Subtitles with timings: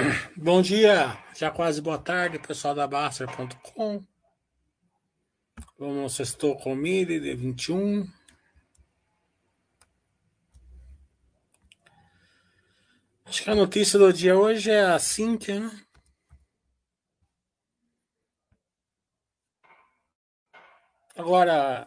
[0.36, 4.04] Bom dia, já quase boa tarde, pessoal da Baster.com.
[5.78, 8.08] Vamos, sextou com Miri, de 21.
[13.24, 15.70] Acho que a notícia do dia hoje é a Cíntia, né?
[21.16, 21.86] Agora,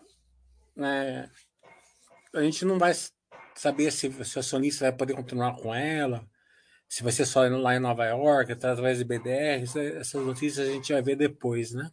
[0.75, 1.29] né,
[2.33, 2.93] a gente não vai
[3.55, 6.27] saber se, se o acionista vai poder continuar com ela,
[6.93, 10.93] se vai ser só lá em Nova York, através de BDR, essas notícias a gente
[10.93, 11.89] vai ver depois, né?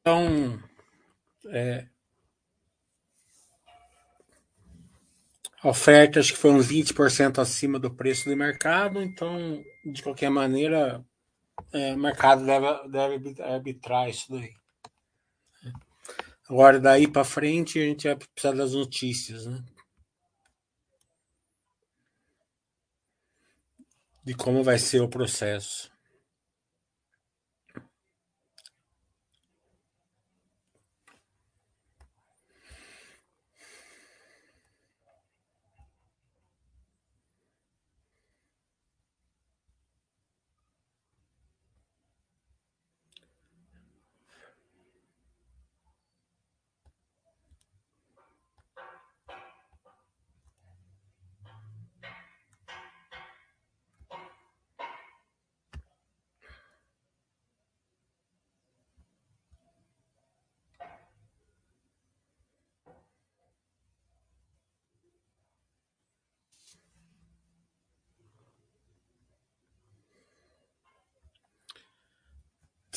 [0.00, 0.58] Então,
[1.50, 1.86] é,
[5.64, 10.28] A oferta acho que foi uns 20% acima do preço do mercado, então, de qualquer
[10.28, 11.02] maneira,
[11.72, 14.52] é, o mercado deve, deve arbitrar isso daí.
[16.46, 19.64] Agora, daí para frente, a gente vai precisar das notícias, né?
[24.22, 25.90] De como vai ser o processo.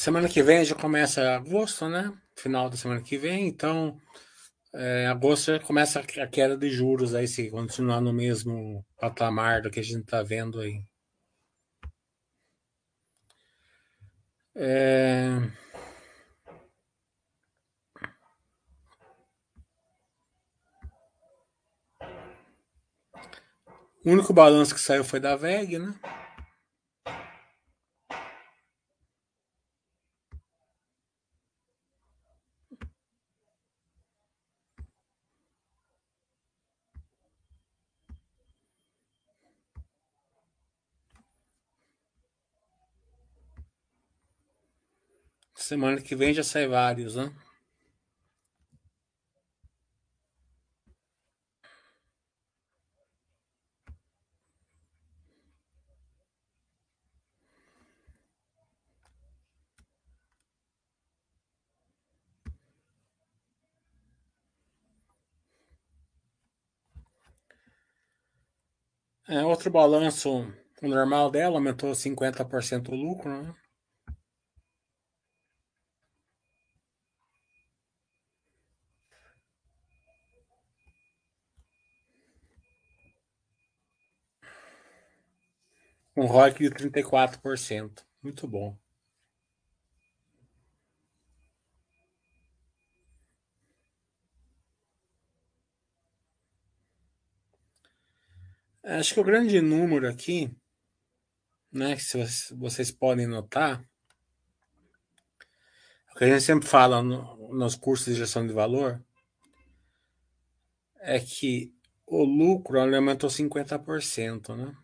[0.07, 2.17] Semana que vem já começa agosto, né?
[2.33, 3.99] Final da semana que vem, então
[4.73, 9.69] é, agosto já começa a queda de juros aí, se continuar no mesmo patamar do
[9.69, 10.81] que a gente está vendo aí.
[14.55, 15.27] É...
[24.05, 25.93] O único balanço que saiu foi da VEG, né?
[45.67, 47.29] Semana que vem já sai vários, né?
[69.29, 73.55] É, outro balanço normal dela aumentou 50% o lucro, né?
[86.17, 88.03] Um ROIC de 34%.
[88.23, 88.75] Muito bom.
[98.83, 100.51] Acho que o grande número aqui,
[101.71, 102.01] né, que
[102.55, 103.87] vocês podem notar,
[106.15, 109.05] o que a gente sempre fala no, nos cursos de gestão de valor,
[110.99, 111.71] é que
[112.07, 114.75] o lucro aumentou 50%, né?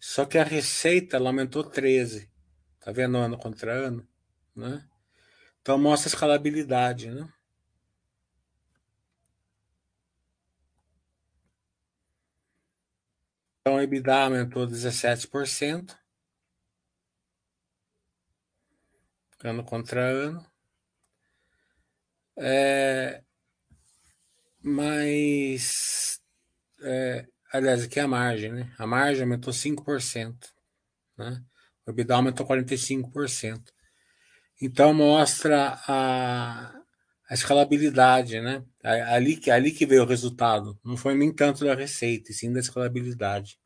[0.00, 2.30] Só que a receita ela aumentou 13.
[2.80, 4.06] Tá vendo ano contra ano,
[4.54, 4.86] né?
[5.60, 7.28] Então mostra a escalabilidade, né?
[13.60, 15.98] Então o EBITDA aumentou 17%.
[19.42, 20.46] Ano contra ano.
[22.38, 23.22] É,
[24.62, 26.20] mas
[26.82, 27.26] é,
[27.56, 28.70] Aliás, aqui é a margem, né?
[28.78, 30.36] A margem aumentou 5%,
[31.16, 31.42] né?
[31.86, 33.62] O EBITDA aumentou 45%.
[34.60, 36.70] Então mostra a,
[37.30, 38.62] a escalabilidade, né?
[38.82, 40.78] Ali, ali que veio o resultado.
[40.84, 43.58] Não foi nem tanto da receita, e sim da escalabilidade.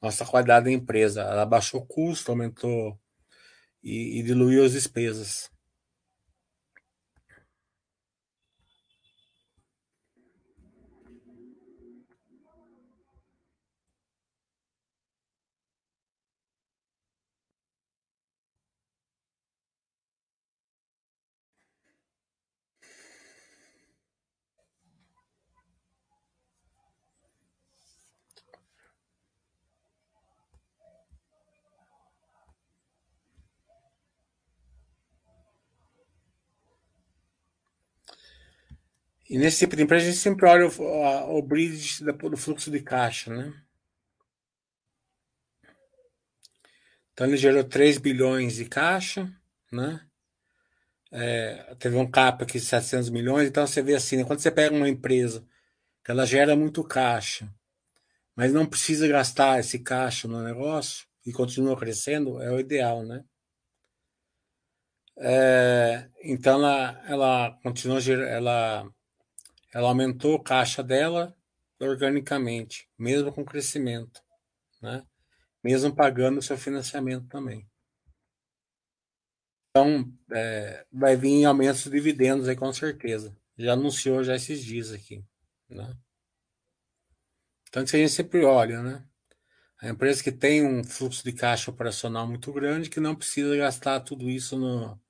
[0.00, 1.22] Mostra a qualidade da empresa.
[1.22, 2.96] Ela baixou o custo, aumentou
[3.82, 5.50] e, e diluiu as despesas.
[39.30, 42.82] E nesse tipo de empresa a gente sempre olha o, o bridge do fluxo de
[42.82, 43.54] caixa, né?
[47.12, 49.32] Então ele gerou 3 bilhões de caixa,
[49.70, 50.04] né?
[51.12, 54.24] É, teve um CAP aqui de 700 milhões, então você vê assim, né?
[54.24, 55.46] quando você pega uma empresa
[56.04, 57.48] que ela gera muito caixa,
[58.34, 63.24] mas não precisa gastar esse caixa no negócio e continua crescendo, é o ideal, né?
[65.18, 68.90] É, então ela, ela continua ela,
[69.72, 71.36] ela aumentou o caixa dela
[71.80, 74.22] organicamente, mesmo com crescimento,
[74.82, 75.06] né?
[75.62, 77.68] Mesmo pagando o seu financiamento também.
[79.70, 83.36] Então, é, vai vir aumentos de dividendos aí com certeza.
[83.56, 85.24] Já anunciou já esses dias aqui,
[85.68, 85.96] né?
[87.68, 89.04] Então, isso a gente sempre olha, né?
[89.80, 94.00] A empresa que tem um fluxo de caixa operacional muito grande, que não precisa gastar
[94.00, 95.00] tudo isso no,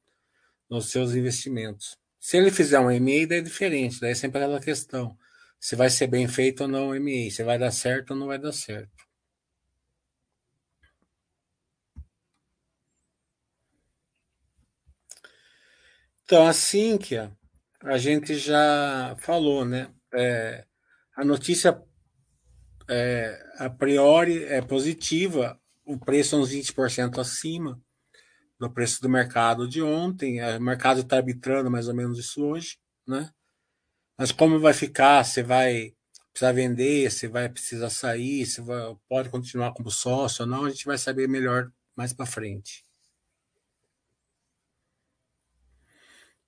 [0.71, 2.00] nos seus investimentos.
[2.21, 5.17] Se ele fizer um MA, daí é diferente, daí é sempre aquela questão.
[5.59, 8.27] Se vai ser bem feito ou não o MA, se vai dar certo ou não
[8.27, 8.91] vai dar certo.
[16.25, 17.17] Então, assim que
[17.83, 19.93] a gente já falou, né?
[20.15, 20.65] É,
[21.17, 21.83] a notícia
[22.89, 27.81] é, a priori é positiva, o preço é uns 20% acima
[28.61, 30.41] do preço do mercado de ontem.
[30.57, 33.33] O mercado está arbitrando mais ou menos isso hoje, né?
[34.19, 35.25] Mas como vai ficar?
[35.25, 35.95] Você vai
[36.31, 37.11] precisar vender?
[37.11, 38.45] Você vai precisar sair?
[38.47, 40.67] Você vai, pode continuar como sócio ou não?
[40.67, 42.85] A gente vai saber melhor mais para frente.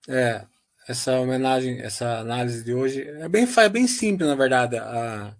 [0.08, 0.44] É,
[0.86, 5.34] essa homenagem, essa análise de hoje é bem, é bem simples, na verdade, a,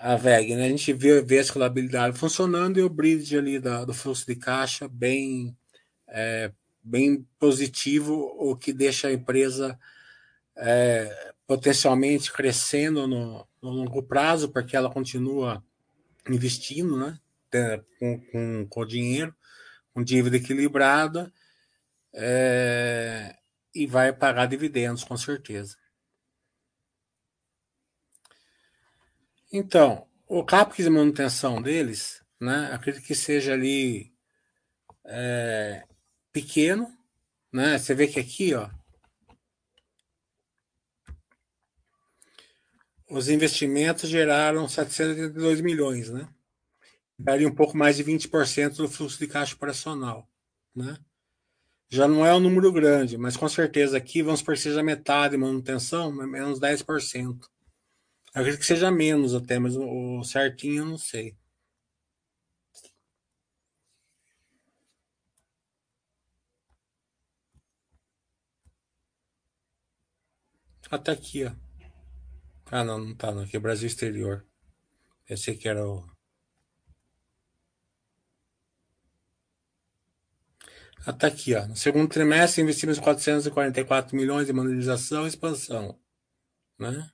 [0.00, 0.64] a VEG, né?
[0.64, 4.34] A gente vê, vê a escalabilidade funcionando e o bridge ali da, do fluxo de
[4.34, 5.56] caixa bem,
[6.08, 6.50] é,
[6.82, 9.78] bem positivo, o que deixa a empresa
[10.56, 15.62] é, potencialmente crescendo no, no, longo prazo, porque ela continua
[16.28, 17.18] investindo, né?
[17.98, 19.34] Com, com, com dinheiro,
[19.92, 21.32] com dívida equilibrada
[22.14, 23.34] é,
[23.74, 25.76] e vai pagar dividendos, com certeza.
[29.52, 34.12] Então, o CAPEX de manutenção deles, né, acredito que seja ali
[35.04, 35.84] é,
[36.32, 36.96] pequeno,
[37.52, 37.78] né?
[37.78, 38.70] Você vê que aqui, ó,
[43.08, 46.28] os investimentos geraram 782 milhões, né?
[47.18, 50.28] Daria um pouco mais de 20% do fluxo de caixa operacional,
[50.74, 50.96] né?
[51.90, 56.60] já não é um número grande, mas com certeza aqui vamos seja metade manutenção, menos
[56.60, 57.49] 10%.
[58.34, 61.36] Eu acredito que seja menos até, mas o certinho eu não sei.
[70.90, 71.52] Até aqui, ó.
[72.70, 73.42] Ah, não, não tá, não.
[73.42, 74.46] Aqui é Brasil Exterior.
[75.26, 76.04] Pensei que era o.
[81.06, 81.66] Até aqui, ó.
[81.66, 85.98] No segundo trimestre, investimos 444 milhões em modernização e expansão.
[86.78, 87.10] Né?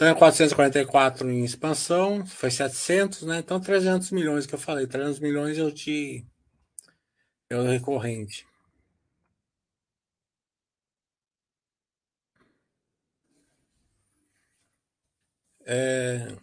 [0.00, 3.40] Então é 444 em expansão, foi 700, né?
[3.40, 4.86] Então 300 milhões que eu falei.
[4.86, 6.26] 300 milhões eu te.
[7.50, 8.46] É o recorrente.
[15.66, 16.34] É.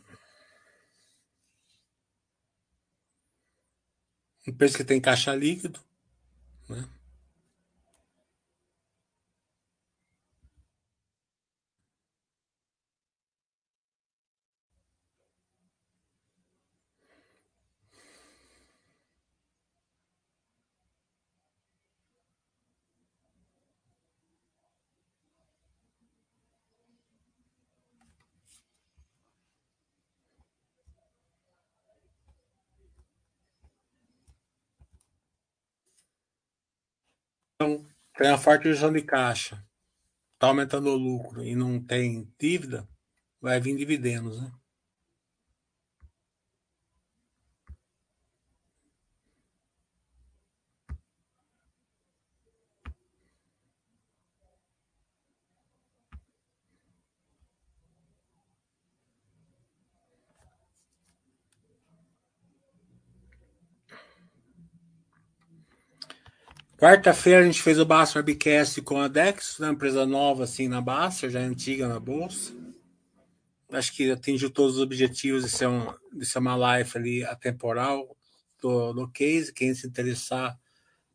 [4.46, 5.80] Empresa que tem caixa líquido,
[6.70, 6.88] né?
[37.60, 39.64] Tem a forte gestão de caixa,
[40.34, 42.88] está aumentando o lucro e não tem dívida,
[43.42, 44.52] vai vir dividendos, né?
[66.78, 70.80] Quarta-feira a gente fez o Baster Webcast com a Dex, uma empresa nova assim na
[70.80, 72.54] Baster, já antiga na bolsa.
[73.72, 78.16] Acho que atingiu todos os objetivos de ser, um, de ser uma live ali atemporal
[78.62, 79.52] do, do case.
[79.52, 80.56] Quem se interessar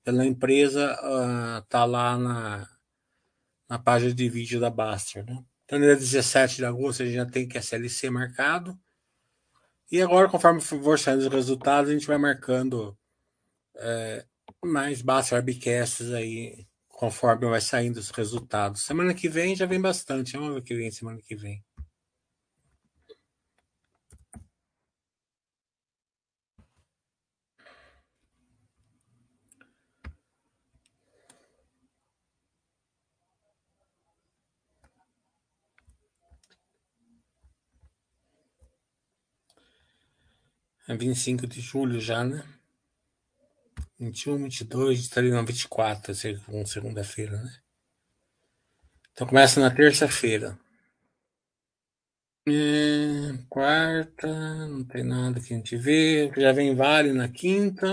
[0.02, 2.69] pela empresa uh, lá na,
[3.69, 5.25] na página de vídeo da Baster.
[5.25, 5.45] Né?
[5.64, 8.76] Então, no dia 17 de agosto, a gente já tem que SLC marcado.
[9.92, 12.99] E agora, conforme for saindo os resultados, a gente vai marcando
[13.76, 14.26] é,
[14.64, 18.83] mais Baster Webcasts aí, conforme vai saindo os resultados.
[18.83, 20.37] Semana que vem já vem bastante.
[20.37, 21.64] Vamos ver o que vem semana que vem.
[40.88, 42.45] É 25 de julho já, né?
[44.02, 46.12] 21, 22, estaria na 24,
[46.66, 47.56] segunda-feira, né?
[49.12, 50.59] Então começa na terça-feira.
[52.49, 54.26] É, quarta,
[54.66, 56.32] não tem nada que a gente vê.
[56.37, 57.87] Já vem Vale na quinta.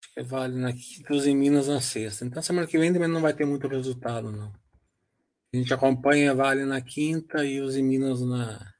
[0.00, 2.24] Acho que é Vale na quinta, os em Minas na sexta.
[2.24, 4.52] Então semana que vem também não vai ter muito resultado, não.
[5.52, 8.75] A gente acompanha Vale na quinta e os em Minas na,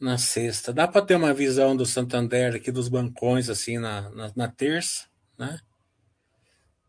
[0.00, 0.72] na sexta.
[0.72, 5.06] Dá para ter uma visão do Santander aqui dos bancões assim na, na, na terça,
[5.38, 5.58] né?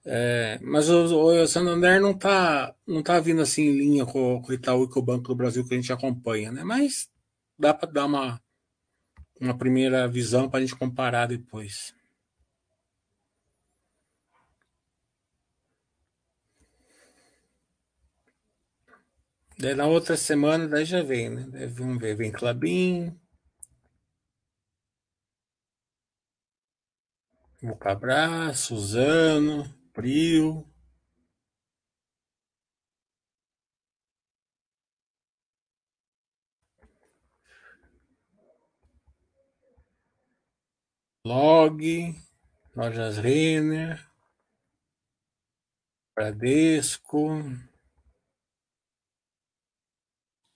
[0.07, 4.51] É, mas o, o, Santander não está não tá vindo assim em linha com, com
[4.51, 6.63] o Itaú e com o Banco do Brasil que a gente acompanha, né?
[6.63, 7.09] Mas
[7.57, 8.39] dá para dar uma,
[9.41, 11.94] uma primeira visão para a gente comparar depois.
[19.57, 21.45] Daí na outra semana daí já vem, né?
[21.47, 23.17] Daí, vamos ver, vem Clabin.
[27.79, 30.65] Cabral, Suzano, Prio.
[41.25, 41.81] Log,
[42.75, 43.99] Lojas Renner,
[46.13, 47.41] Bradesco.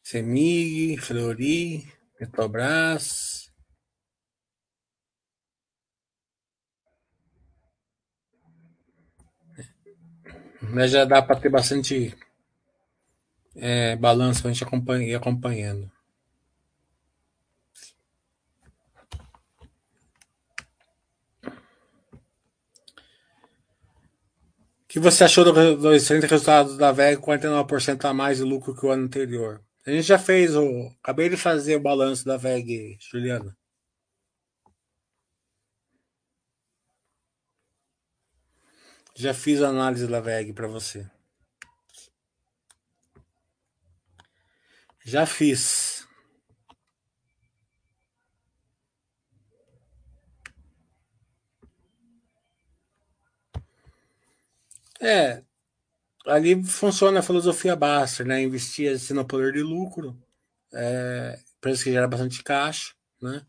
[0.10, 1.88] Semig, Flori,
[2.18, 3.54] Petrobras.
[10.60, 12.18] Mas já dá para ter bastante
[13.56, 15.92] é, balanço para a gente acompanha, ir acompanhando.
[21.46, 21.52] O
[24.88, 28.88] que você achou do, do excelente resultado da VEG, 49% a mais de lucro que
[28.88, 29.64] o ano anterior?
[29.86, 30.90] A gente já fez o.
[31.02, 33.58] Acabei de fazer o balanço da VEG, Juliana.
[39.16, 41.10] Já fiz a análise da VEG para você.
[45.04, 46.08] Já fiz.
[55.02, 55.44] É,
[56.30, 58.42] ali funciona a filosofia Baster, né?
[58.42, 60.18] Investir assim, no poder de lucro,
[60.74, 63.46] é, empresa que gera bastante caixa, né?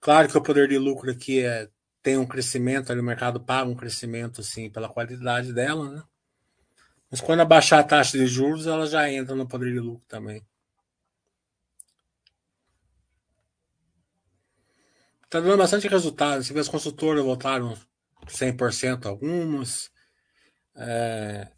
[0.00, 1.68] Claro que o poder de lucro aqui é,
[2.02, 6.02] tem um crescimento, ali o mercado paga um crescimento assim pela qualidade dela, né?
[7.10, 10.44] Mas quando abaixar a taxa de juros, ela já entra no poder de lucro também.
[15.24, 16.42] Está dando bastante resultado.
[16.42, 17.76] Você vê as consultoras voltaram
[18.28, 19.90] 100% algumas.
[20.76, 21.48] É,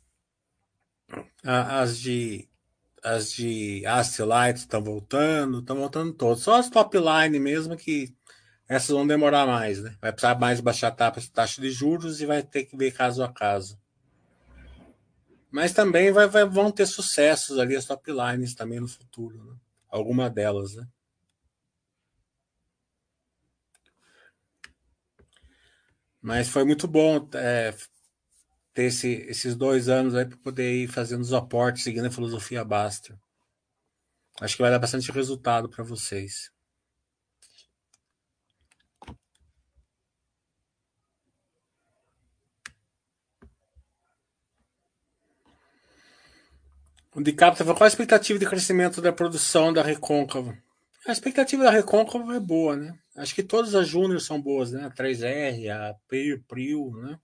[1.45, 2.49] as de
[3.03, 3.83] as de
[4.27, 6.43] Light estão voltando, estão voltando todas.
[6.43, 8.15] Só as top line mesmo que
[8.69, 9.97] essas vão demorar mais, né?
[10.01, 13.33] Vai precisar mais baixar a taxa de juros e vai ter que ver caso a
[13.33, 13.81] caso.
[15.51, 19.57] Mas também vai, vai vão ter sucessos ali as top lines também no futuro, né?
[19.89, 20.87] Alguma delas, né?
[26.21, 27.73] Mas foi muito bom é,
[28.79, 32.65] ter esse, esses dois anos aí para poder ir fazendo os aportes, seguindo a filosofia
[32.65, 33.21] Basta.
[34.41, 36.53] Acho que vai dar bastante resultado para vocês.
[47.13, 50.57] O DiCaprio qual a expectativa de crescimento da produção da Recôncavo?
[51.05, 52.97] A expectativa da Recôncavo é boa, né?
[53.17, 54.85] Acho que todas as Júnior são boas, né?
[54.85, 55.97] A 3R, a
[56.47, 57.19] Prio né?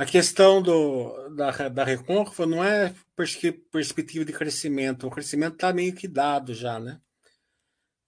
[0.00, 2.94] A questão do, da, da Recôncavo não é
[3.70, 5.06] perspectiva de crescimento.
[5.06, 6.98] O crescimento está meio que dado já, né?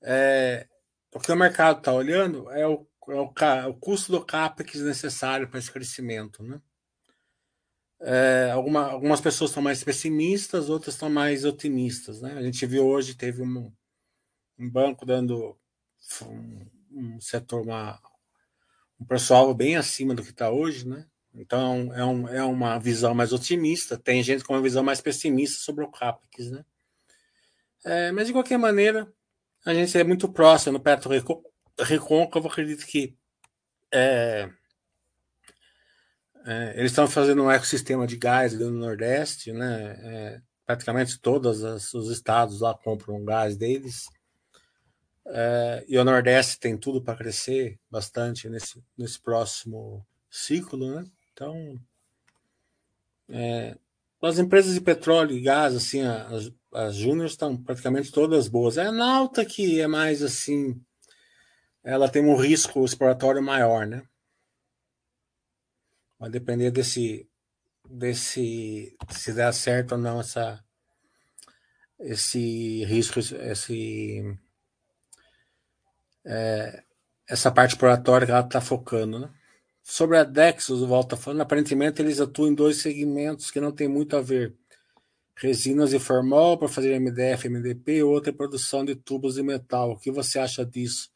[0.00, 0.66] É,
[1.14, 3.30] o que o mercado está olhando é o, é o,
[3.68, 6.62] o, custo do CAPEX necessário para esse crescimento, né?
[8.00, 12.32] É, alguma, algumas pessoas estão mais pessimistas, outras estão mais otimistas, né?
[12.38, 13.70] A gente viu hoje, teve um,
[14.58, 15.60] um banco dando
[16.90, 18.00] um setor, uma,
[18.98, 21.06] um pessoal bem acima do que está hoje, né?
[21.34, 23.98] Então é, um, é uma visão mais otimista.
[23.98, 26.64] Tem gente com uma visão mais pessimista sobre o CAPEX, né?
[27.84, 29.12] É, mas de qualquer maneira,
[29.64, 31.10] a gente é muito próximo no Petro
[31.80, 32.48] Recôncavo.
[32.48, 33.16] Acredito que
[33.92, 34.48] é,
[36.44, 39.96] é, eles estão fazendo um ecossistema de gás no Nordeste, né?
[40.02, 41.62] É, praticamente todos
[41.94, 44.04] os estados lá compram gás deles.
[45.26, 51.04] É, e o Nordeste tem tudo para crescer bastante nesse, nesse próximo ciclo, né?
[51.32, 51.80] Então,
[53.28, 53.76] é,
[54.22, 58.78] as empresas de petróleo e gás, assim, as, as júniores estão praticamente todas boas.
[58.78, 60.80] É a Nauta que é mais assim,
[61.82, 64.02] ela tem um risco exploratório maior, né?
[66.18, 67.28] Vai depender desse,
[67.88, 70.64] desse se der certo ou não essa,
[71.98, 74.38] esse risco, esse,
[76.24, 76.84] é,
[77.28, 79.30] essa parte exploratória que ela está focando, né?
[79.82, 83.88] Sobre a Dexos, o Walter falando, aparentemente eles atuam em dois segmentos que não tem
[83.88, 84.54] muito a ver.
[85.34, 89.92] Resinas e formol para fazer MDF, MDP, outra é produção de tubos de metal.
[89.92, 91.10] O que você acha disso?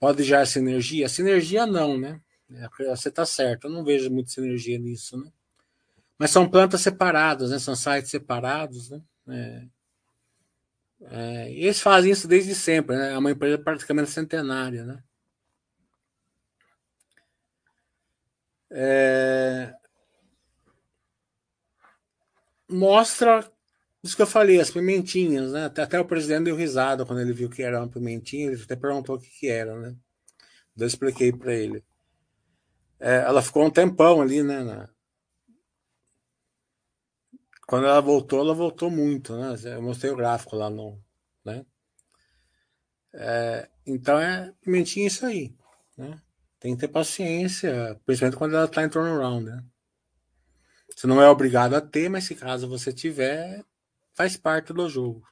[0.00, 1.08] Pode gerar sinergia?
[1.08, 2.20] Sinergia não, né?
[2.50, 5.30] É, você está certo, eu não vejo muita sinergia nisso, né?
[6.18, 7.58] Mas são plantas separadas, né?
[7.58, 9.02] São sites separados, né?
[9.28, 9.66] É,
[11.02, 13.12] é, eles fazem isso desde sempre, né?
[13.12, 15.02] É uma empresa praticamente centenária, né?
[18.78, 19.74] É...
[22.68, 23.50] Mostra
[24.04, 25.64] isso que eu falei, as pimentinhas, né?
[25.64, 29.16] Até, o presidente deu risada quando ele viu que era uma pimentinha, ele até perguntou
[29.16, 29.96] o que, que era, né?
[30.76, 31.82] Eu expliquei para ele.
[33.00, 34.62] É, ela ficou um tempão ali, né?
[34.62, 34.90] Na...
[37.66, 39.56] Quando ela voltou, ela voltou muito, né?
[39.64, 41.02] Eu mostrei o gráfico lá no,
[41.42, 41.64] né?
[43.14, 45.56] É, então é pimentinha isso aí,
[45.96, 46.20] né?
[46.66, 49.64] Tem que ter paciência, principalmente quando ela está em turnaround, né?
[50.92, 53.64] Você não é obrigado a ter, mas se caso você tiver,
[54.12, 55.22] faz parte do jogo.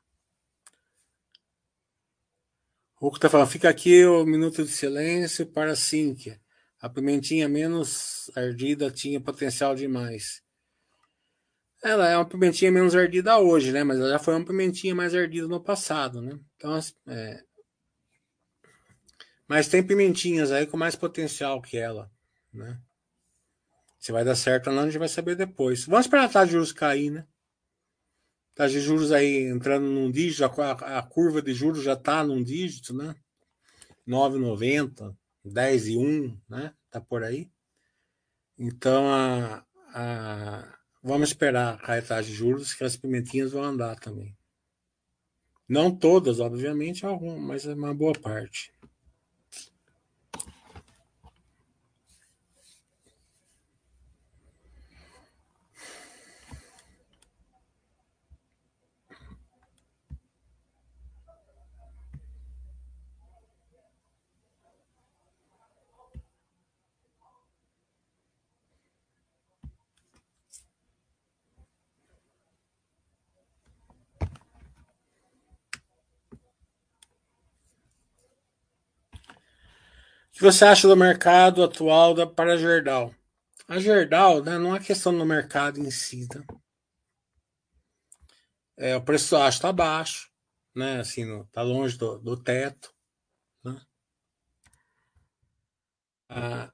[3.01, 6.41] O que tá falando, fica aqui o minuto de silêncio para Cínquia.
[6.81, 10.41] A pimentinha menos ardida tinha potencial demais.
[11.83, 13.83] Ela é uma pimentinha menos ardida hoje, né?
[13.83, 16.39] Mas ela já foi uma pimentinha mais ardida no passado, né?
[16.55, 17.43] Então, é,
[19.49, 22.11] mas tem pimentinhas aí com mais potencial que ela,
[22.53, 22.81] né?
[23.99, 25.87] Se vai dar certo ou não, a gente vai saber depois.
[25.87, 27.27] Vamos esperar a taxa de juros cair, né?
[28.55, 32.43] Taxa de juros aí entrando num dígito, a, a curva de juros já está num
[32.43, 33.15] dígito, né?
[34.07, 36.75] 9,90, 10 e 1, né?
[36.91, 37.51] Tá por aí.
[38.59, 43.99] Então, a, a, vamos esperar cair a taxa de juros, que as pimentinhas vão andar
[43.99, 44.37] também.
[45.67, 48.71] Não todas, obviamente, algumas, mas é uma boa parte.
[80.35, 83.15] O que você acha do mercado atual da, para a Gerdau?
[83.69, 86.27] A Gerdau, né, não é questão do mercado em si.
[86.27, 86.43] Tá?
[88.77, 90.29] É, o preço acho está baixo,
[90.75, 92.93] né, assim, está longe do, do teto.
[93.63, 93.81] Né?
[96.29, 96.73] Ah,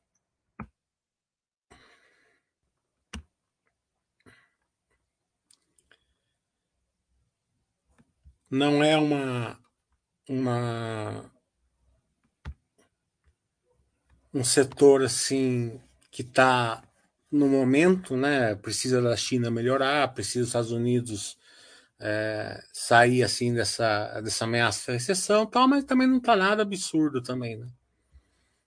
[8.50, 9.60] não é uma,
[10.26, 11.39] uma
[14.32, 16.82] um setor assim que está
[17.30, 18.54] no momento, né?
[18.56, 21.38] Precisa da China melhorar, precisa dos Estados Unidos
[21.98, 27.22] é, sair assim dessa, dessa ameaça de recessão, tal, mas também não está nada absurdo
[27.22, 27.68] também, né?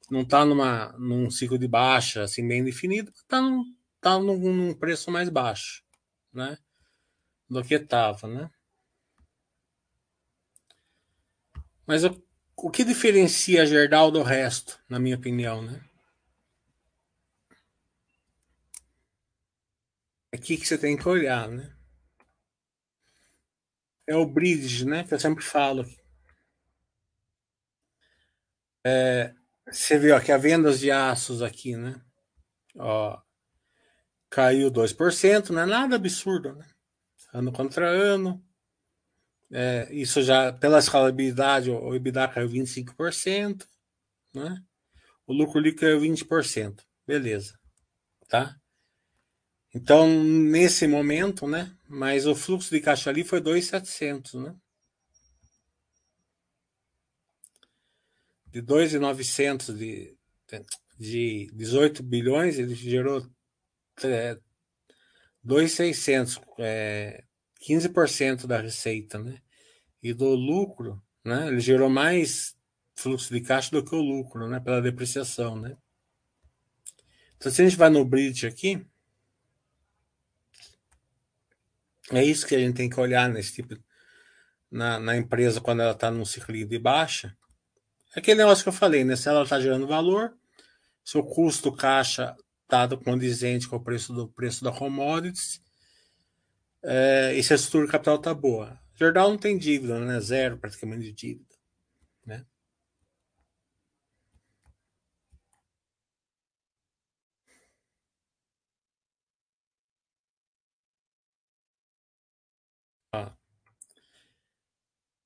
[0.09, 3.63] Não está numa num ciclo de baixa assim bem definido, está num,
[3.99, 5.83] tá num, num preço mais baixo,
[6.33, 6.57] né?
[7.49, 8.49] Do que estava, né?
[11.85, 12.23] Mas eu
[12.55, 15.83] o que diferencia Gerdau do resto, na minha opinião, né?
[20.31, 21.75] É aqui que você tem que olhar, né?
[24.07, 25.03] É o bridge, né?
[25.03, 25.85] Que eu sempre falo.
[28.85, 29.33] É,
[29.69, 32.01] você viu aqui a vendas de aços aqui, né?
[32.75, 33.21] Ó,
[34.29, 36.67] caiu 2%, não é nada absurdo, né?
[37.31, 38.43] Ano contra ano.
[39.55, 43.67] É, isso já, pela escalabilidade, o EBITDA caiu 25%.
[44.33, 44.57] né?
[45.27, 46.83] O lucro líquido é 20%.
[47.05, 47.53] Beleza.
[48.27, 48.55] Tá?
[49.75, 51.71] Então, nesse momento, né?
[51.87, 54.55] Mas o fluxo de caixa ali foi 2,700, né?
[58.47, 60.17] De 2,900 de,
[60.99, 63.23] de 18 bilhões, ele gerou
[64.03, 64.39] é,
[65.43, 67.23] 2,600, é,
[67.67, 69.42] 15% da receita, né?
[70.03, 71.47] E do lucro, né?
[71.47, 72.55] Ele gerou mais
[72.93, 74.59] fluxo de caixa do que o lucro, né?
[74.59, 75.77] Pela depreciação, né?
[77.37, 78.85] Então, se a gente vai no bridge aqui,
[82.11, 83.75] é isso que a gente tem que olhar nesse tipo
[84.69, 87.35] na, na empresa quando ela está num ciclo de baixa.
[88.15, 89.15] É aquele negócio que eu falei, né?
[89.15, 90.33] Se ela está gerando valor,
[91.03, 95.61] se o custo caixa está condizente com o preço do preço da commodities,
[96.83, 98.79] é, e se a estrutura capital está boa.
[98.95, 100.19] Jordão não tem dívida, né?
[100.19, 101.55] Zero praticamente de dívida.
[102.25, 102.45] Né?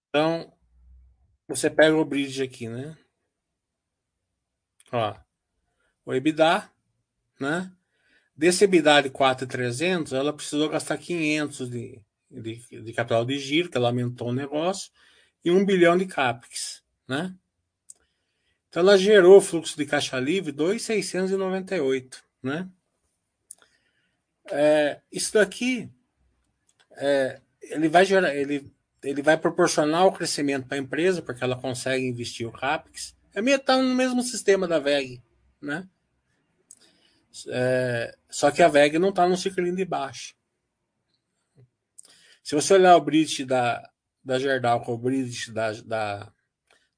[0.10, 0.52] Então,
[1.48, 2.98] você pega o bridge aqui, né?
[4.92, 5.16] Ó,
[6.06, 6.72] o EBITDA,
[7.40, 7.72] né?
[8.36, 13.78] Desse EBITDA de 4,300, ela precisou gastar 500 de, de, de, capital de giro, que
[13.78, 14.92] ela aumentou o negócio,
[15.44, 17.34] e 1 bilhão de CAPEX, né?
[18.70, 22.68] Então, ela gerou fluxo de caixa livre 2,698, né?
[24.50, 25.90] É, isso daqui,
[26.92, 28.72] é, ele vai gerar, ele
[29.04, 33.16] ele vai proporcionar o crescimento para a empresa, porque ela consegue investir o CAPEX.
[33.34, 35.22] É meio tá no mesmo sistema da VEG,
[35.62, 35.88] né?
[37.50, 40.36] É, só que a VEG não está no ciclo de baixo.
[42.48, 43.84] Se você olhar o bridge da,
[44.24, 46.32] da Gerdau com o bridge da, da,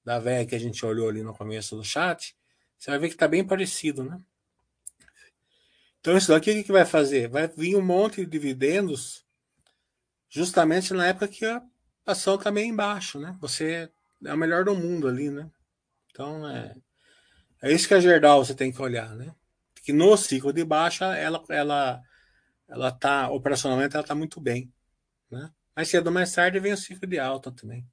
[0.06, 2.38] da VEG que a gente olhou ali no começo do chat,
[2.78, 4.22] você vai ver que está bem parecido, né?
[6.00, 7.30] Então, isso daqui o que vai fazer?
[7.30, 9.26] Vai vir um monte de dividendos
[10.30, 11.64] justamente na época que a
[12.06, 13.36] ação está meio embaixo, né?
[13.42, 13.90] Você
[14.24, 15.50] é o melhor do mundo ali, né?
[16.12, 16.76] Então é,
[17.64, 19.34] é isso que a Gerdau você tem que olhar, né?
[19.84, 22.04] Que no ciclo de baixa ela ela
[22.68, 24.72] ela tá operacionalmente ela tá muito bem,
[25.32, 25.52] né?
[25.76, 27.88] Mas cedo ou mais tarde vem o ciclo de alta também.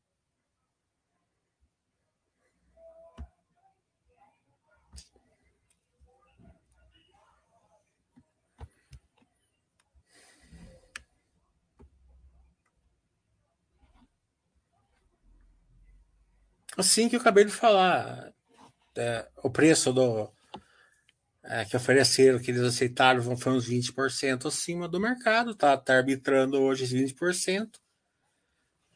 [16.76, 18.34] Assim que eu acabei de falar,
[18.96, 20.30] é, o preço do
[21.48, 26.60] é, que ofereceram, que eles aceitaram, foi uns 20% acima do mercado, tá, tá arbitrando
[26.60, 27.78] hoje 20%.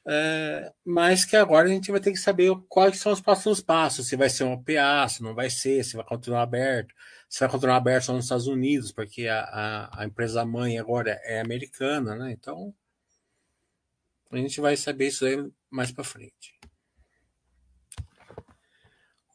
[0.06, 4.08] É, mas que agora a gente vai ter que saber quais são os próximos passos,
[4.08, 6.94] se vai ser um OPA, se não vai ser, se vai continuar aberto,
[7.28, 11.20] se vai continuar aberto só nos Estados Unidos, porque a, a, a empresa mãe agora
[11.24, 12.32] é americana, né?
[12.32, 12.74] Então
[14.32, 15.36] a gente vai saber isso aí
[15.70, 16.58] mais para frente.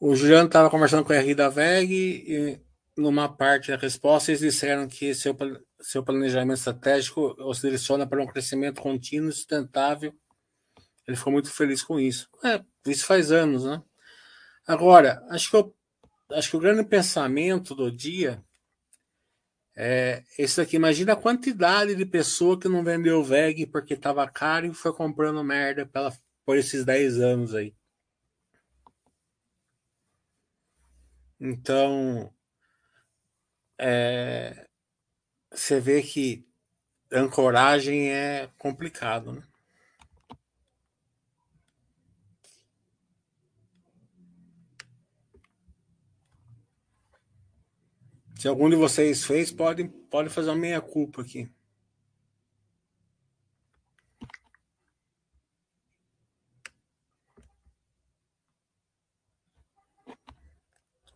[0.00, 1.94] O Juliano estava conversando com o RI da VEG
[2.26, 2.65] e
[2.96, 5.36] numa parte da resposta eles disseram que seu,
[5.80, 10.14] seu planejamento estratégico os direciona para um crescimento contínuo e sustentável.
[11.06, 12.28] Ele ficou muito feliz com isso.
[12.44, 13.82] É, isso faz anos, né?
[14.66, 15.76] Agora, acho que, eu,
[16.32, 18.42] acho que o grande pensamento do dia
[19.76, 20.76] é esse aqui.
[20.76, 25.44] Imagina a quantidade de pessoa que não vendeu VEG porque estava caro e foi comprando
[25.44, 26.12] merda pela,
[26.44, 27.74] por esses 10 anos aí.
[31.38, 32.32] Então,
[33.78, 34.66] é,
[35.50, 36.46] você vê que
[37.12, 39.42] ancoragem é complicado, né?
[48.38, 51.50] Se algum de vocês fez, pode, pode fazer uma meia-culpa aqui.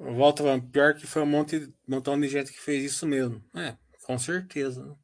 [0.01, 3.45] Volta pior que foi um monte, montão de gente que fez isso mesmo.
[3.55, 4.83] É, com certeza.
[4.83, 4.95] Né?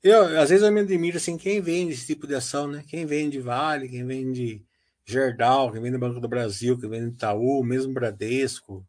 [0.00, 2.84] Eu, às vezes eu me admiro assim, quem vende esse tipo de ação, né?
[2.86, 4.64] Quem vende Vale, quem vende
[5.04, 8.86] Gerdau, quem vende Banco do Brasil, quem vende Itaú, mesmo Bradesco,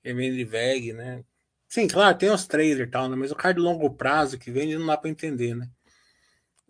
[0.00, 1.24] quem vende VEG, né?
[1.68, 3.16] Sim, claro, tem os traders e tal, né?
[3.16, 5.68] Mas o cara de longo prazo que vende não dá para entender, né?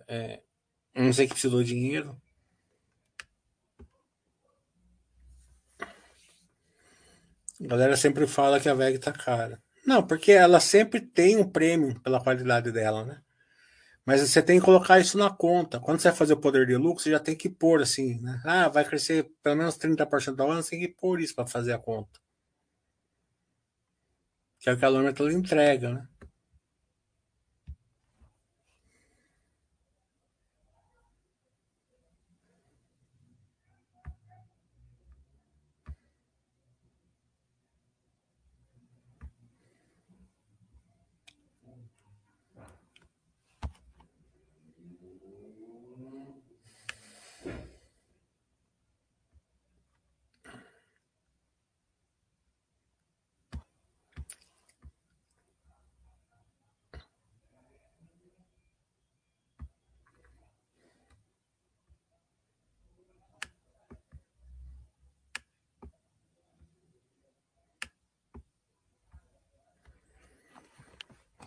[0.09, 0.41] É,
[0.95, 2.19] não sei que precisou de dinheiro.
[7.65, 9.61] A galera sempre fala que a VEG tá cara.
[9.87, 13.21] Não, porque ela sempre tem um prêmio pela qualidade dela, né?
[14.05, 15.81] Mas você tem que colocar isso na conta.
[15.81, 18.41] Quando você vai fazer o poder de lucro, você já tem que pôr assim, né?
[18.45, 21.73] Ah, vai crescer pelo menos 30% ao ano, você tem que pôr isso para fazer
[21.73, 22.21] a conta.
[24.61, 26.09] Que é o que a Lômetro entrega, né?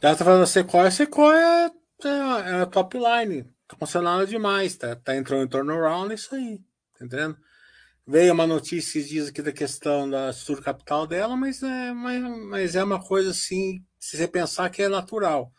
[0.01, 1.71] Ela tá falando Sequoia, Sequoia
[2.03, 3.43] é, é, é top line.
[3.67, 6.57] Tá funcionando demais, tá, tá entrando em turnaround, é isso aí.
[6.97, 7.37] Tá entendendo?
[8.07, 12.75] Veio uma notícia diz aqui da questão da estrutura capital dela, mas é, mas, mas
[12.75, 15.53] é uma coisa assim, se você pensar que é natural.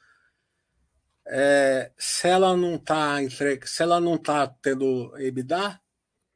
[1.26, 3.18] É, se ela não tá
[3.64, 5.80] se ela não tá tendo EBITDA,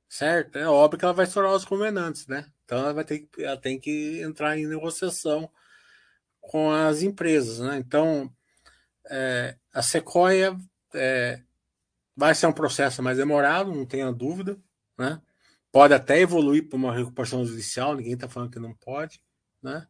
[0.08, 0.56] certo?
[0.56, 2.46] É óbvio que ela vai estourar os convenantes, né?
[2.64, 5.50] Então ela vai ter ela tem que entrar em negociação
[6.50, 7.59] com as empresas.
[7.59, 7.78] Né?
[7.78, 8.33] Então,
[9.11, 10.57] é, a Sequoia
[10.94, 11.40] é,
[12.16, 14.59] vai ser um processo mais demorado, não tenha dúvida.
[14.98, 15.20] Né?
[15.72, 19.20] Pode até evoluir para uma recuperação judicial, ninguém está falando que não pode.
[19.62, 19.87] Né?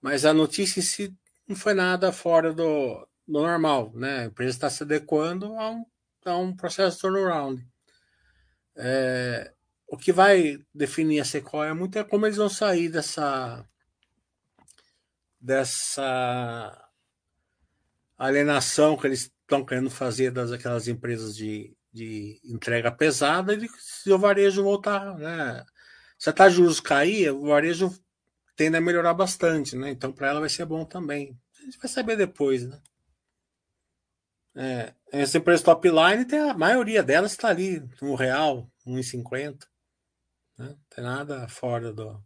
[0.00, 1.14] Mas a notícia em si
[1.46, 3.92] não foi nada fora do, do normal.
[3.94, 4.20] Né?
[4.20, 5.84] A empresa está se adequando a um,
[6.24, 7.66] a um processo de turnaround.
[8.76, 9.52] É,
[9.86, 13.64] o que vai definir a Sequoia muito é como eles vão sair dessa
[15.44, 16.90] dessa
[18.16, 24.10] alienação que eles estão querendo fazer das aquelas empresas de, de entrega pesada e se
[24.10, 25.62] o varejo voltar, né?
[26.18, 27.94] Se a taxa de juros cair, o varejo
[28.56, 29.90] tende a melhorar bastante, né?
[29.90, 31.38] Então para ela vai ser bom também.
[31.60, 32.80] A gente vai saber depois, né?
[34.56, 39.66] É, essa empresa top line tem a maioria delas está ali, um real, 1,50.
[40.56, 40.68] Né?
[40.68, 42.24] Não tem nada fora do,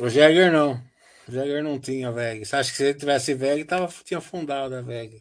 [0.00, 0.80] O Jäger não.
[1.26, 2.44] O Jäger não tinha VEG.
[2.44, 5.20] Você acha que se ele tivesse VEG, tava, tinha fundado a VEG.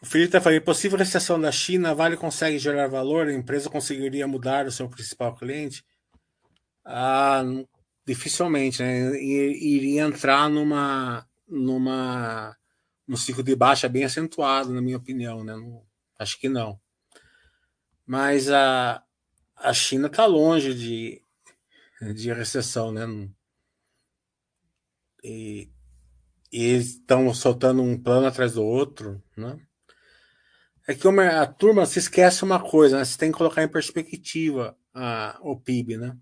[0.00, 3.68] O Felipe está falando, possível recessão da China, a Vale consegue gerar valor, a empresa
[3.68, 5.84] conseguiria mudar o seu principal cliente?
[6.84, 7.42] Ah,
[8.06, 9.20] dificilmente, né?
[9.20, 12.56] Iria entrar numa, numa
[13.08, 15.56] no ciclo de baixa bem acentuado, na minha opinião, né?
[15.56, 15.82] Não,
[16.18, 16.78] acho que não.
[18.06, 19.02] Mas a,
[19.56, 21.22] a China está longe de,
[22.14, 23.06] de recessão, né?
[25.24, 25.70] E,
[26.52, 29.58] e eles estão soltando um plano atrás do outro, né?
[30.86, 33.04] É que uma, a turma se esquece uma coisa, né?
[33.04, 36.16] Você tem que colocar em perspectiva a, o PIB, né?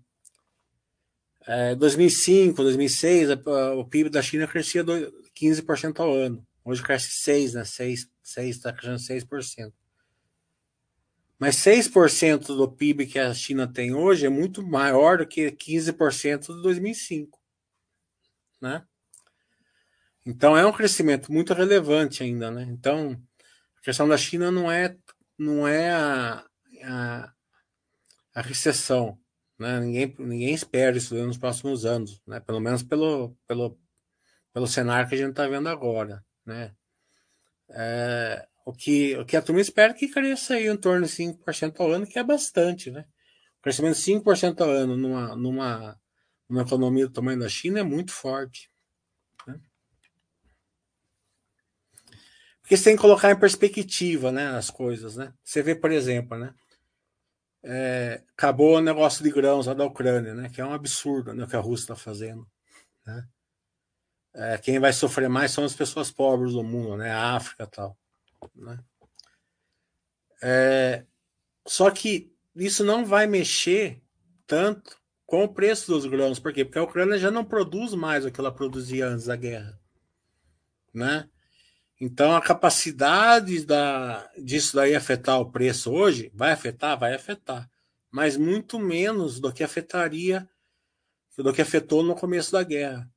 [1.45, 3.35] É, 2005, 2006, a,
[3.75, 4.93] o PIB da China crescia do,
[5.37, 6.46] 15% ao ano.
[6.67, 7.63] Hoje cresce 6, né?
[7.63, 9.73] 6, 6 está crescendo 6%.
[11.39, 16.53] Mas 6% do PIB que a China tem hoje é muito maior do que 15%
[16.57, 17.39] de 2005.
[18.59, 18.85] Né?
[20.25, 22.51] Então é um crescimento muito relevante ainda.
[22.51, 22.63] Né?
[22.63, 23.17] Então,
[23.77, 24.97] a questão da China não é,
[25.37, 26.45] não é a,
[26.83, 27.33] a,
[28.35, 29.17] a recessão.
[29.57, 29.79] Né?
[29.79, 32.41] Ninguém, ninguém espera isso nos próximos anos, né?
[32.41, 33.79] pelo menos pelo, pelo,
[34.51, 36.73] pelo cenário que a gente está vendo agora né?
[37.69, 41.11] É, o, que, o que a turma espera é que cresça aí em torno de
[41.11, 43.05] 5% ao ano, que é bastante, né?
[43.59, 46.01] O crescimento de 5% ao ano numa, numa,
[46.49, 48.71] numa economia do tamanho da China é muito forte.
[49.45, 49.59] Né?
[52.61, 55.33] Porque você tem que colocar em perspectiva né, as coisas, né?
[55.43, 56.53] Você vê, por exemplo, né?
[57.63, 60.49] É, acabou o negócio de grãos lá da Ucrânia, né?
[60.49, 62.47] Que é um absurdo né, o que a Rússia está fazendo.
[63.05, 63.27] Né?
[64.37, 67.09] É, quem vai sofrer mais são as pessoas pobres do mundo, né?
[67.09, 67.97] A África e tal.
[68.53, 68.79] Né?
[70.43, 71.03] É,
[71.65, 73.99] só que isso não vai mexer
[74.45, 74.95] tanto
[75.25, 76.39] com o preço dos grãos.
[76.39, 76.63] Por quê?
[76.63, 79.79] Porque a Ucrânia já não produz mais o que ela produzia antes da guerra.
[80.93, 81.27] Né?
[81.99, 87.67] Então a capacidade da, disso daí afetar o preço hoje vai afetar, vai afetar,
[88.11, 90.47] mas muito menos do que afetaria,
[91.35, 93.09] do que afetou no começo da guerra,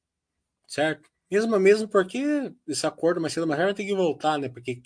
[0.66, 1.09] certo?
[1.30, 4.48] Mesmo, mesmo porque esse acordo mais cedo mais tarde tem que voltar, né?
[4.48, 4.82] Porque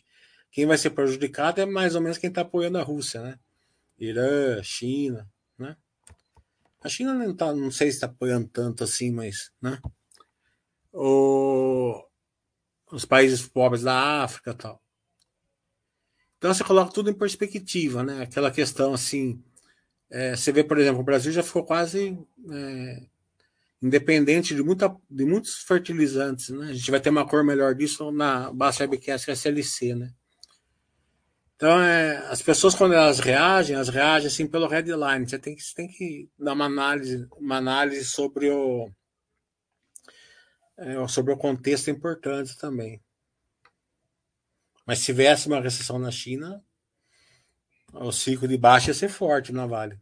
[0.51, 3.39] quem vai ser prejudicado é mais ou menos quem está apoiando a Rússia, né?
[3.99, 5.29] Irã, China,
[5.59, 5.77] né?
[6.83, 9.81] A China não, tá, não sei se está apoiando tanto assim, mas, né?
[10.93, 12.05] O,
[12.93, 14.83] os países pobres da África tal.
[16.37, 18.23] Então você coloca tudo em perspectiva, né?
[18.23, 19.43] Aquela questão assim,
[20.11, 22.19] é, você vê, por exemplo, o Brasil já ficou quase
[22.53, 23.07] é,
[23.85, 26.71] independente de, muita, de muitos fertilizantes, né?
[26.71, 30.11] A gente vai ter uma cor melhor disso na Basta Webcast SLC, né?
[31.55, 35.29] Então, é, as pessoas, quando elas reagem, elas reagem assim pelo headline.
[35.29, 38.91] Você tem que, você tem que dar uma análise, uma análise sobre o,
[40.79, 43.03] é, sobre o contexto importante também.
[44.87, 46.65] Mas se tivesse uma recessão na China,
[47.93, 50.01] o ciclo de baixo ia ser forte na Vale.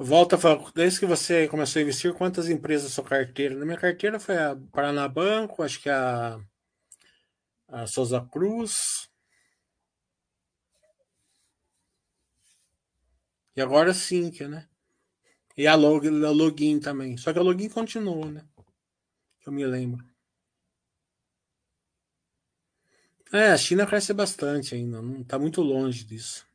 [0.00, 0.38] Volta
[0.76, 3.56] desde que você começou a investir, quantas empresas sua carteira?
[3.56, 6.38] Na minha carteira foi a Paranabanco, acho que a,
[7.66, 9.10] a Souza Cruz.
[13.56, 14.68] E agora sim, né?
[15.56, 17.16] E a, log, a login também.
[17.16, 18.46] Só que a login continuou, né?
[19.44, 20.08] Eu me lembro.
[23.32, 26.47] É, a China cresce bastante ainda, não está muito longe disso.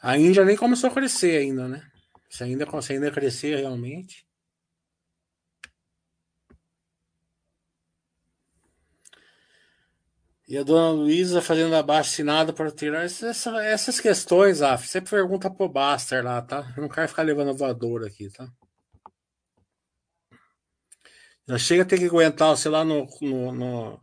[0.00, 1.82] A Índia nem começou a crescer ainda, né?
[2.30, 4.26] Se ainda, se ainda crescer realmente.
[10.48, 14.86] E a dona Luísa fazendo abaixo assinado para tirar essas, questões, Af.
[14.88, 16.72] Você pergunta pro Baster lá, tá?
[16.74, 18.50] Eu não quero ficar levando voador aqui, tá?
[21.46, 24.00] Já chega a ter que aguentar você lá no, no, no,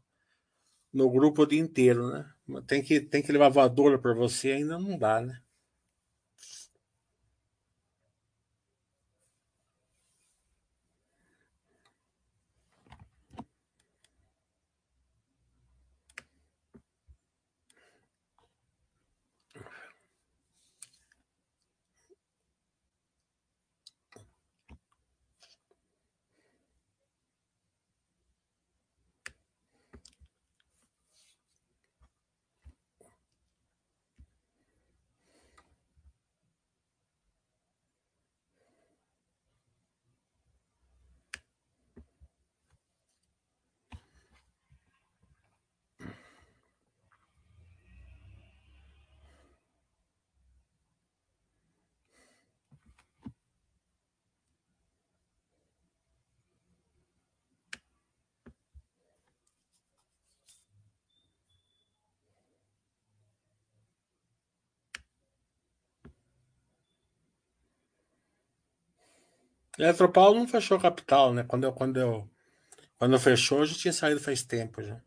[0.93, 2.31] no grupo o dia inteiro, né?
[2.67, 5.41] Tem que, tem que levar voadora por você, ainda não dá, né?
[69.77, 71.43] Eletropaulo não fechou capital, né?
[71.43, 72.29] Quando eu, quando eu,
[72.97, 75.01] quando fechou, eu já tinha saído faz tempo já.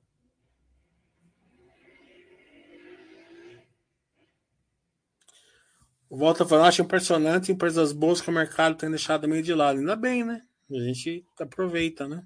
[6.11, 9.79] Volta falando, acho impressionante empresas boas que o mercado tem deixado meio de lado.
[9.79, 10.43] Ainda bem, né?
[10.71, 12.25] A gente aproveita, né?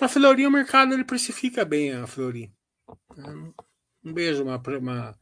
[0.00, 2.50] A Fleury, o mercado ele precifica bem a Fleury.
[4.02, 5.18] Um beijo, uma, uma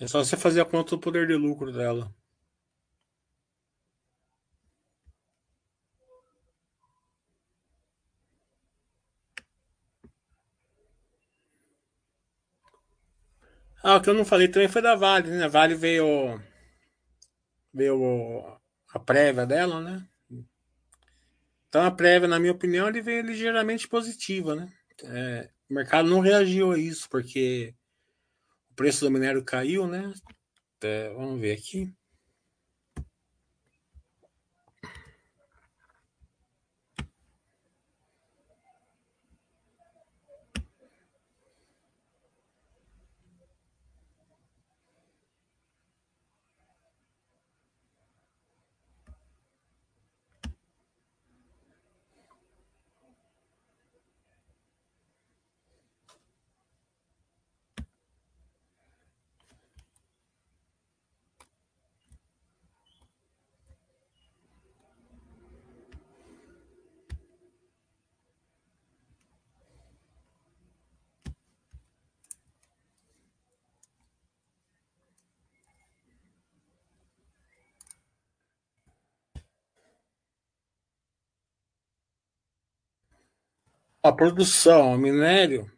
[0.00, 2.14] É só você fazer a conta do poder de lucro dela.
[13.82, 15.44] Ah, o que eu não falei também foi da Vale, né?
[15.44, 16.40] A Vale veio.
[17.72, 18.58] Veio
[18.92, 20.06] a prévia dela, né?
[21.68, 24.72] Então a prévia, na minha opinião, ele veio ligeiramente positiva, né?
[25.04, 27.74] É, o mercado não reagiu a isso, porque
[28.70, 30.12] o preço do minério caiu, né?
[30.82, 31.92] É, vamos ver aqui.
[84.08, 85.70] A produção, o minério,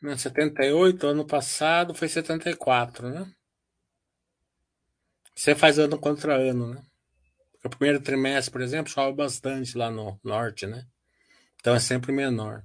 [0.00, 3.28] né, 78, ano passado foi 74, né?
[5.34, 6.82] Você faz ano contra ano, né?
[7.50, 10.86] Porque o primeiro trimestre, por exemplo, chove bastante lá no norte, né?
[11.56, 12.64] Então é sempre menor.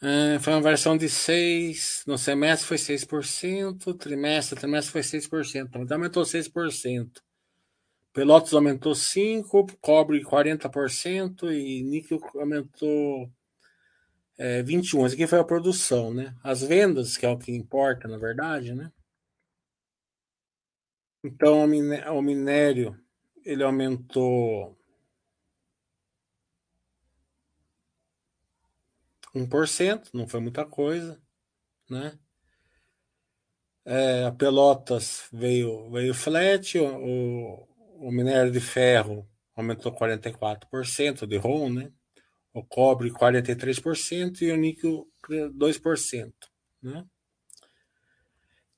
[0.00, 5.96] É, foi uma variação de 6, no semestre foi 6%, trimestre, trimestre foi 6%, então
[5.98, 7.22] aumentou 6%.
[8.12, 13.30] Pelotas aumentou 5%, cobre 40% e níquel aumentou
[14.38, 15.06] é, 21%.
[15.06, 16.36] Isso aqui foi a produção, né?
[16.42, 18.92] As vendas, que é o que importa, na verdade, né?
[21.24, 23.00] Então, o minério,
[23.44, 24.76] ele aumentou
[29.34, 31.20] 1%, não foi muita coisa,
[31.88, 32.18] né?
[33.84, 37.68] É, a Pelotas veio, veio flat, o,
[38.02, 41.90] o minério de ferro aumentou 44% de ROM, né?
[42.52, 46.32] O cobre 43% e o níquel 2%,
[46.82, 47.04] né?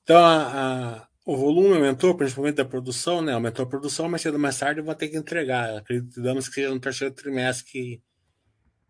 [0.03, 3.33] Então a, a, o volume aumentou, principalmente da produção, né?
[3.33, 5.77] Aumentou a produção, mas cedo mais tarde vou ter que entregar.
[5.77, 8.03] Acreditamos que seja no terceiro trimestre que,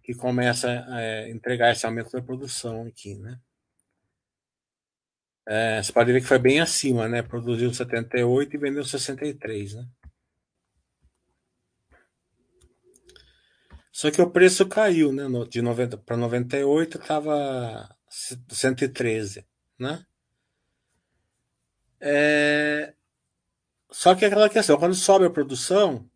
[0.04, 3.40] que começa a é, entregar esse aumento da produção aqui, né?
[5.48, 7.22] É, você pode ver que foi bem acima, né?
[7.22, 9.88] Produziu 78 e vendeu 63, né?
[13.96, 15.24] Só que o preço caiu, né?
[15.50, 19.48] De 90 para 98 estava 113,
[19.80, 20.06] né?
[22.02, 22.94] É...
[23.90, 26.12] Só que é aquela questão, quando sobe a produção,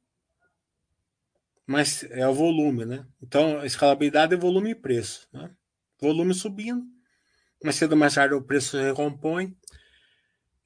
[1.66, 3.08] mas é o volume, né?
[3.22, 5.50] Então, escalabilidade é volume e preço, né?
[6.02, 6.86] Volume subindo,
[7.64, 9.56] mas cedo ou mais tarde o preço se recompõe.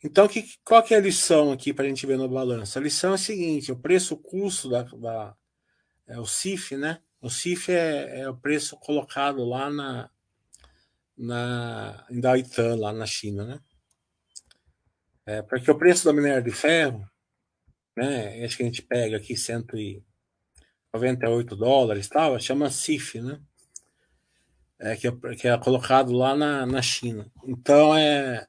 [0.03, 2.79] Então, que, qual que é a lição aqui para a gente ver no balanço?
[2.79, 5.37] A lição é a seguinte: o preço-custo da, da,
[6.07, 6.99] é o CIF, né?
[7.23, 10.09] O CIF é, é o preço colocado lá na,
[11.17, 13.61] na em Daitan, lá na China, né?
[15.25, 17.09] É, porque o preço do minério de ferro,
[17.95, 18.43] né?
[18.43, 23.39] Acho que a gente pega aqui 198 dólares, tal, chama CIF, né?
[24.77, 27.31] É, que, é, que é colocado lá na, na China.
[27.47, 28.45] Então é,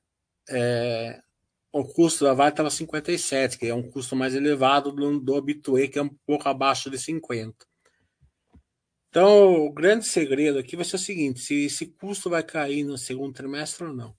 [0.48, 1.22] é
[1.70, 5.86] o custo da Vale estava 57, que é um custo mais elevado do, do Habitué,
[5.86, 7.54] que é um pouco abaixo de 50.
[9.14, 12.98] Então, o grande segredo aqui vai ser o seguinte: se esse custo vai cair no
[12.98, 14.12] segundo trimestre ou não.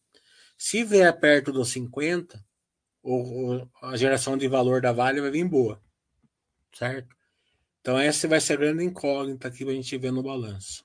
[0.58, 2.42] Se vier perto dos 50,
[3.04, 5.84] o, a geração de valor da Vale vai vir boa,
[6.74, 7.14] certo?
[7.82, 10.85] Então, essa vai ser a grande incógnita para a gente ver no balanço.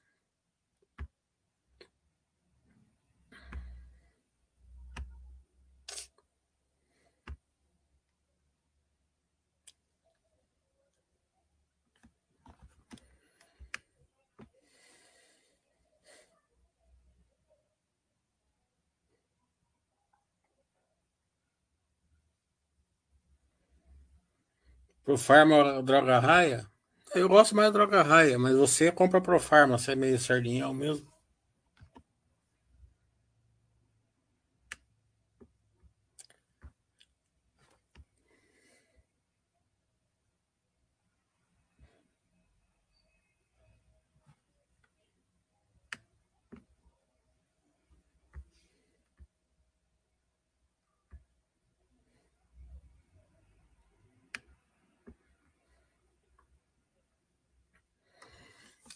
[25.10, 26.64] Pro Farma droga raia?
[27.12, 30.72] Eu gosto mais da droga raia, mas você compra pro Farma, você é meio sardinhão
[30.72, 31.04] mesmo.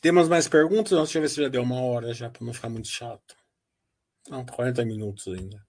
[0.05, 0.90] Temos mais perguntas?
[0.90, 3.34] Deixa eu ver se já deu uma hora já, para não ficar muito chato.
[4.28, 5.66] Não, 40 minutos ainda.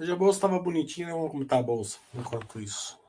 [0.00, 2.99] Hoje a bolsa estava bonitinha, vamos como tá a bolsa enquanto isso.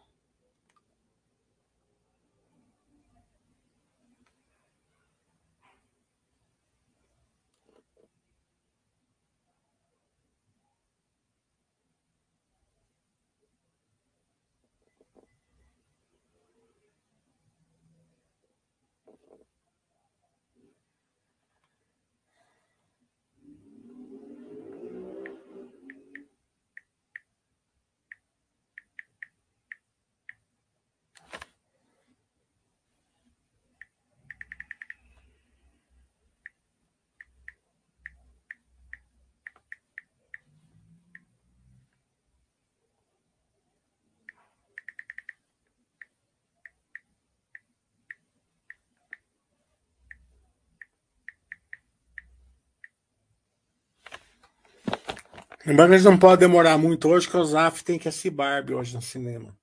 [55.71, 58.73] Lembrando que eles não podem demorar muito hoje, que o Zaf tem que assistir Barbie
[58.73, 59.57] hoje no cinema.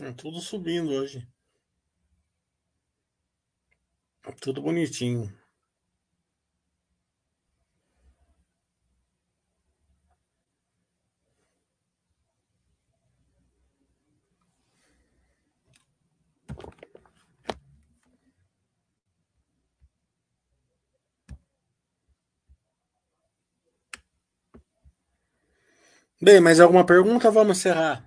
[0.00, 1.24] É tudo subindo hoje.
[4.40, 5.45] Tudo bonitinho.
[26.20, 27.30] Bem, mais alguma pergunta?
[27.30, 28.06] Vamos encerrar.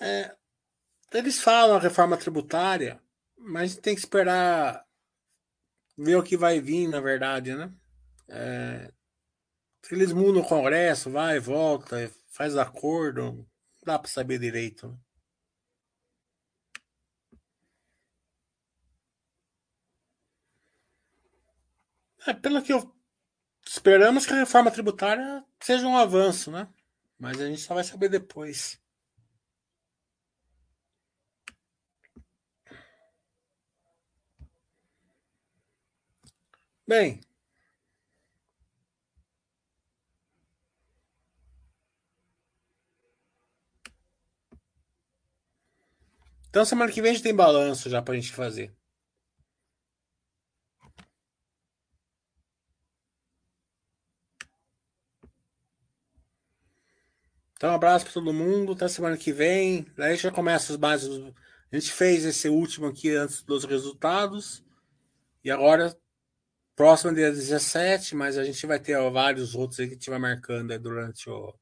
[0.00, 0.34] É,
[1.12, 3.00] eles falam a reforma tributária,
[3.38, 4.84] mas tem que esperar
[5.96, 7.72] ver o que vai vir, na verdade, né?
[8.28, 8.92] É,
[9.92, 13.46] eles mudam o Congresso, vai, volta, faz acordo, não
[13.84, 14.88] dá para saber direito.
[14.88, 14.98] Né?
[22.26, 22.94] É, pelo que eu
[23.66, 26.68] esperamos que a reforma tributária seja um avanço, né?
[27.18, 28.80] Mas a gente só vai saber depois.
[36.86, 37.20] Bem.
[46.54, 48.72] Então semana que vem a gente tem balanço já pra gente fazer.
[57.56, 58.70] Então, um abraço para todo mundo.
[58.70, 59.84] Até semana que vem.
[59.96, 61.10] Daí já começa os bases.
[61.72, 64.64] A gente fez esse último aqui antes dos resultados.
[65.42, 65.92] E agora
[66.76, 70.10] Próximo dia 17, mas a gente vai ter ó, vários outros aí que a gente
[70.10, 71.52] vai marcando durante o.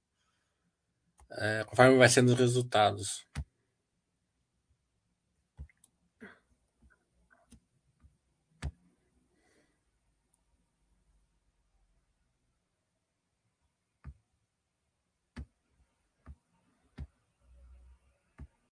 [1.30, 3.26] É, conforme vai sendo os resultados.